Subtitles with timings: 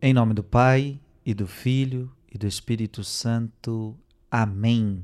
[0.00, 3.96] Em nome do Pai, e do Filho, e do Espírito Santo.
[4.30, 5.02] Amém.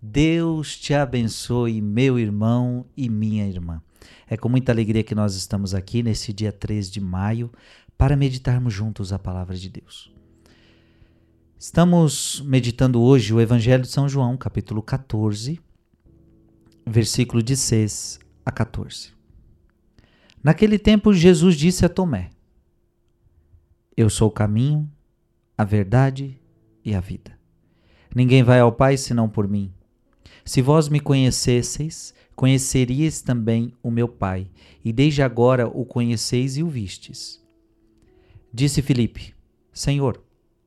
[0.00, 3.82] Deus te abençoe, meu irmão e minha irmã.
[4.28, 7.50] É com muita alegria que nós estamos aqui nesse dia 3 de maio
[7.96, 10.12] para meditarmos juntos a palavra de Deus.
[11.58, 15.58] Estamos meditando hoje o Evangelho de São João, capítulo 14,
[16.86, 19.14] versículo de 6 a 14.
[20.42, 22.33] Naquele tempo, Jesus disse a Tomé:
[23.96, 24.90] Eu sou o caminho,
[25.56, 26.40] a verdade
[26.84, 27.38] e a vida.
[28.14, 29.72] Ninguém vai ao Pai senão por mim.
[30.44, 34.50] Se vós me conhecesseis, conheceríeis também o meu Pai,
[34.84, 37.40] e desde agora o conheceis e o vistes.
[38.52, 39.34] Disse Filipe:
[39.72, 40.20] Senhor,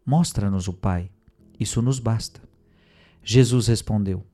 [0.05, 1.09] mostra-nos o Pai,
[1.59, 2.41] isso nos basta.
[3.21, 4.25] Jesus respondeu: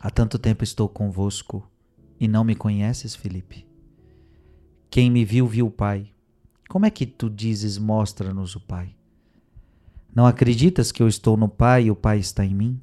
[0.00, 1.68] Há tanto tempo estou convosco
[2.18, 3.64] e não me conheces, Filipe?
[4.90, 6.12] Quem me viu, viu o Pai.
[6.68, 8.94] Como é que tu dizes, mostra-nos o Pai?
[10.12, 12.80] Não acreditas que eu estou no Pai e o Pai está em mim?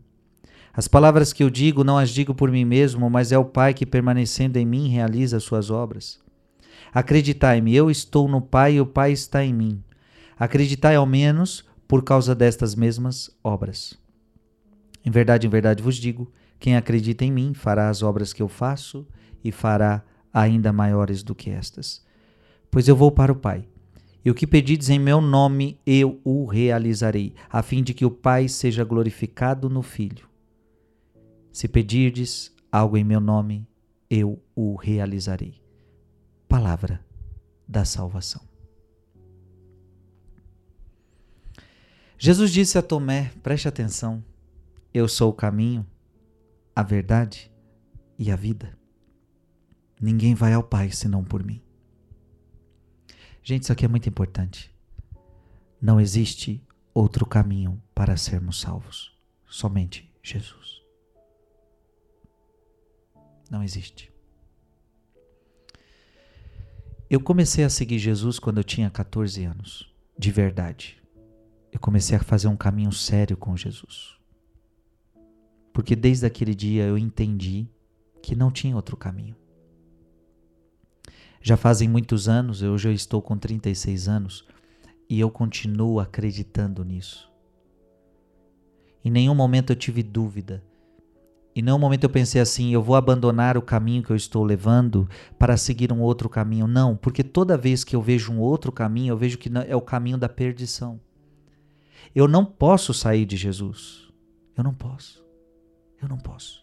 [0.73, 3.73] As palavras que eu digo não as digo por mim mesmo, mas é o Pai
[3.73, 6.19] que, permanecendo em mim, realiza as suas obras.
[6.93, 9.83] Acreditai-me, eu estou no Pai e o Pai está em mim.
[10.39, 13.99] Acreditai ao menos por causa destas mesmas obras.
[15.05, 18.47] Em verdade, em verdade vos digo: quem acredita em mim fará as obras que eu
[18.47, 19.05] faço
[19.43, 22.01] e fará ainda maiores do que estas.
[22.71, 23.67] Pois eu vou para o Pai
[24.25, 28.11] e o que pedides em meu nome, eu o realizarei, a fim de que o
[28.11, 30.29] Pai seja glorificado no Filho.
[31.51, 33.67] Se pedirdes algo em meu nome,
[34.09, 35.61] eu o realizarei.
[36.47, 37.03] Palavra
[37.67, 38.41] da salvação.
[42.17, 44.23] Jesus disse a Tomé: preste atenção,
[44.93, 45.85] eu sou o caminho,
[46.73, 47.51] a verdade
[48.17, 48.77] e a vida.
[49.99, 51.61] Ninguém vai ao Pai senão por mim.
[53.43, 54.73] Gente, isso aqui é muito importante.
[55.81, 59.13] Não existe outro caminho para sermos salvos.
[59.45, 60.81] Somente Jesus.
[63.51, 64.13] Não existe.
[67.09, 71.03] Eu comecei a seguir Jesus quando eu tinha 14 anos, de verdade.
[71.69, 74.17] Eu comecei a fazer um caminho sério com Jesus.
[75.73, 77.67] Porque desde aquele dia eu entendi
[78.21, 79.35] que não tinha outro caminho.
[81.45, 84.45] Já fazem muitos anos, eu estou com 36 anos
[85.09, 87.29] e eu continuo acreditando nisso.
[89.03, 90.63] Em nenhum momento eu tive dúvida.
[91.53, 95.05] Em nenhum momento eu pensei assim, eu vou abandonar o caminho que eu estou levando
[95.37, 96.65] para seguir um outro caminho.
[96.65, 99.81] Não, porque toda vez que eu vejo um outro caminho, eu vejo que é o
[99.81, 100.97] caminho da perdição.
[102.15, 104.07] Eu não posso sair de Jesus.
[104.55, 105.21] Eu não posso.
[106.01, 106.62] Eu não posso.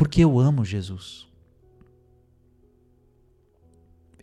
[0.00, 1.28] Porque eu amo Jesus.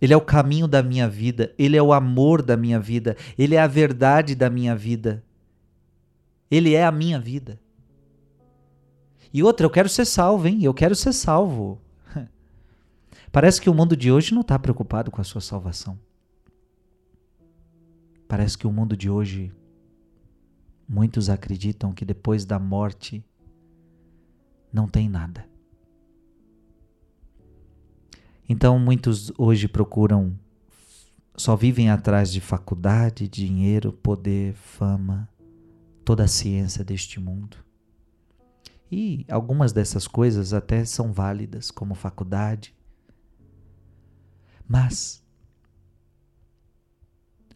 [0.01, 3.53] Ele é o caminho da minha vida, ele é o amor da minha vida, ele
[3.53, 5.23] é a verdade da minha vida.
[6.49, 7.59] Ele é a minha vida.
[9.31, 10.63] E outra, eu quero ser salvo, hein?
[10.63, 11.79] Eu quero ser salvo.
[13.31, 15.99] Parece que o mundo de hoje não está preocupado com a sua salvação.
[18.27, 19.53] Parece que o mundo de hoje,
[20.89, 23.23] muitos acreditam que depois da morte
[24.73, 25.45] não tem nada.
[28.49, 30.39] Então muitos hoje procuram,
[31.35, 35.29] só vivem atrás de faculdade, dinheiro, poder, fama,
[36.05, 37.57] toda a ciência deste mundo.
[38.89, 42.73] E algumas dessas coisas até são válidas, como faculdade.
[44.65, 45.21] Mas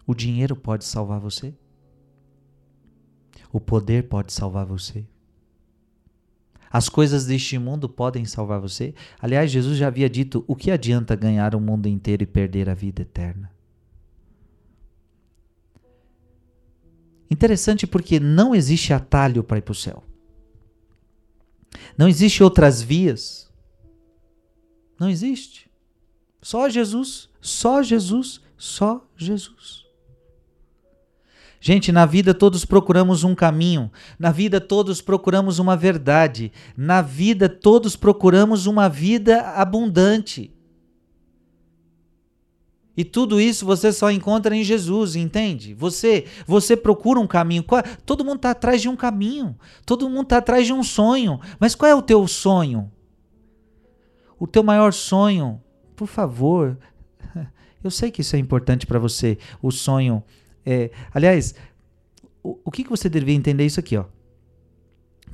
[0.05, 1.55] o dinheiro pode salvar você?
[3.51, 5.07] O poder pode salvar você?
[6.71, 8.93] As coisas deste mundo podem salvar você.
[9.19, 12.73] Aliás, Jesus já havia dito: o que adianta ganhar o mundo inteiro e perder a
[12.73, 13.51] vida eterna?
[17.29, 20.03] Interessante porque não existe atalho para ir para o céu.
[21.97, 23.51] Não existe outras vias.
[24.99, 25.69] Não existe.
[26.41, 29.85] Só Jesus, só Jesus, só Jesus.
[31.63, 37.47] Gente, na vida todos procuramos um caminho, na vida todos procuramos uma verdade, na vida
[37.47, 40.51] todos procuramos uma vida abundante.
[42.97, 45.75] E tudo isso você só encontra em Jesus, entende?
[45.75, 47.63] Você, você procura um caminho.
[48.07, 49.55] Todo mundo está atrás de um caminho.
[49.85, 51.39] Todo mundo está atrás de um sonho.
[51.59, 52.91] Mas qual é o teu sonho?
[54.37, 55.61] O teu maior sonho,
[55.95, 56.77] por favor.
[57.83, 59.37] Eu sei que isso é importante para você.
[59.61, 60.23] O sonho
[60.65, 61.55] é, aliás,
[62.43, 64.05] o, o que, que você deveria entender isso aqui, ó?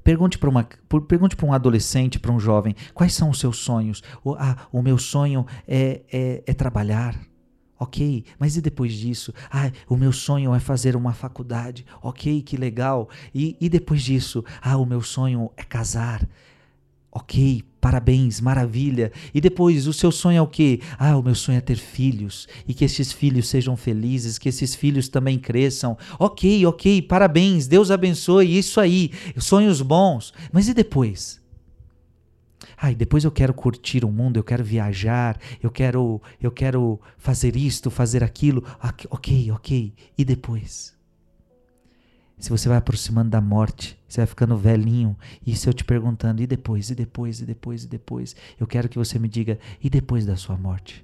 [0.04, 0.64] Pergunte para uma,
[1.08, 4.02] pergunte para um adolescente, para um jovem, quais são os seus sonhos?
[4.24, 7.20] O, ah, o meu sonho é, é, é trabalhar.
[7.80, 9.32] Ok, mas e depois disso?
[9.52, 11.86] Ah, o meu sonho é fazer uma faculdade.
[12.02, 13.08] Ok, que legal.
[13.36, 14.44] E, e depois disso?
[14.62, 16.28] Ah, o meu sonho é casar.
[17.12, 19.14] Ok, parabéns, maravilha.
[19.34, 20.82] E depois, o seu sonho é o quê?
[21.00, 24.76] Ah, o meu sonho é ter filhos e que esses filhos sejam felizes, que esses
[24.76, 25.98] filhos também cresçam.
[26.20, 30.34] Ok, ok, parabéns, Deus abençoe, isso aí, sonhos bons.
[30.52, 31.40] Mas e depois?
[32.76, 37.00] Ah, e depois eu quero curtir o mundo, eu quero viajar, eu quero, eu quero
[37.18, 38.66] fazer isto, fazer aquilo.
[39.10, 39.94] Ok, ok.
[40.18, 40.97] E depois?
[42.38, 46.42] Se você vai aproximando da morte, você vai ficando velhinho, e se eu te perguntando,
[46.42, 49.90] e depois, e depois, e depois, e depois, eu quero que você me diga, e
[49.90, 51.04] depois da sua morte?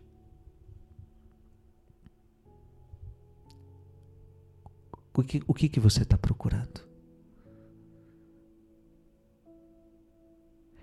[5.16, 6.93] O que, o que, que você está procurando?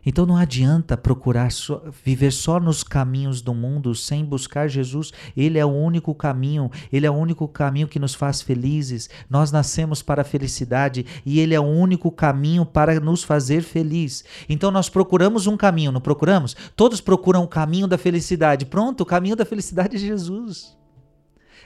[0.05, 5.13] Então não adianta procurar só, viver só nos caminhos do mundo sem buscar Jesus.
[5.37, 9.11] Ele é o único caminho, ele é o único caminho que nos faz felizes.
[9.29, 14.25] Nós nascemos para a felicidade e ele é o único caminho para nos fazer feliz.
[14.49, 16.57] Então nós procuramos um caminho, não procuramos?
[16.75, 18.67] Todos procuram o caminho da felicidade.
[18.67, 20.77] Pronto, o caminho da felicidade é Jesus.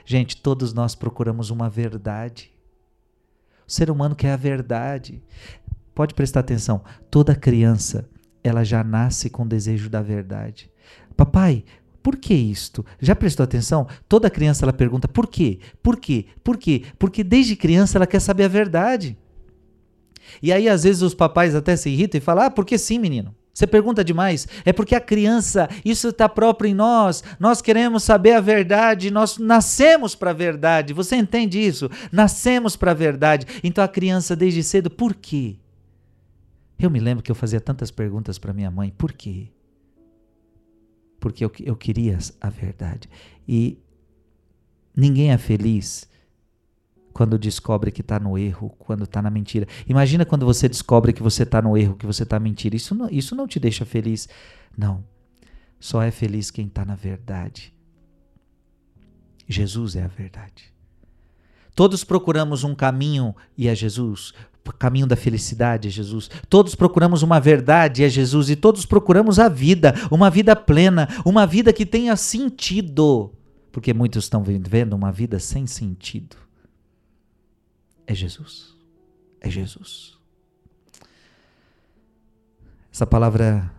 [0.05, 2.51] Gente, todos nós procuramos uma verdade.
[3.67, 5.23] O ser humano quer a verdade.
[5.95, 8.11] Pode prestar atenção, toda criança
[8.45, 10.71] ela já nasce com desejo da verdade.
[11.17, 11.65] Papai,
[12.03, 12.85] por que isto?
[13.01, 13.89] Já prestou atenção?
[14.07, 15.59] Toda criança ela pergunta por quê?
[15.83, 16.27] Por quê?
[16.45, 16.83] Por quê?
[16.99, 19.17] Porque desde criança ela quer saber a verdade.
[20.43, 23.35] E aí às vezes os papais até se irritam e falam: "Ah, porque sim, menino?"
[23.55, 24.49] Você pergunta demais.
[24.65, 27.23] É porque a criança, isso está próprio em nós.
[27.39, 30.93] Nós queremos saber a verdade, nós nascemos para a verdade.
[30.93, 31.89] Você entende isso?
[32.11, 33.47] Nascemos para a verdade.
[33.63, 35.57] Então a criança desde cedo, por quê?
[36.85, 39.49] Eu me lembro que eu fazia tantas perguntas para minha mãe, por quê?
[41.19, 43.09] Porque eu, eu queria a verdade.
[43.49, 43.79] E
[44.95, 46.09] ninguém é feliz
[47.15, 49.67] quando descobre que está no erro, quando está na mentira.
[49.89, 52.77] Imagina quando você descobre que você está no erro, que você está mentira.
[52.77, 54.29] Isso não, isso não te deixa feliz.
[54.77, 55.03] Não.
[55.81, 57.73] Só é feliz quem está na verdade.
[59.49, 60.75] Jesus é a verdade.
[61.75, 64.35] Todos procuramos um caminho e é Jesus
[64.73, 66.31] caminho da felicidade é Jesus.
[66.49, 71.47] Todos procuramos uma verdade é Jesus e todos procuramos a vida, uma vida plena, uma
[71.47, 73.33] vida que tenha sentido.
[73.71, 76.37] Porque muitos estão vivendo uma vida sem sentido.
[78.07, 78.75] É Jesus.
[79.41, 80.17] É Jesus.
[82.93, 83.71] Essa palavra,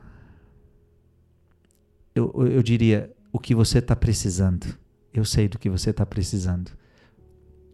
[2.13, 4.77] eu, eu diria, o que você está precisando.
[5.13, 6.71] Eu sei do que você está precisando.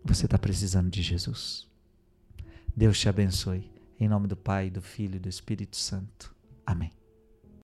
[0.03, 1.70] Você está precisando de Jesus.
[2.75, 3.69] Deus te abençoe.
[3.99, 6.33] Em nome do Pai, do Filho e do Espírito Santo.
[6.65, 7.00] Amém.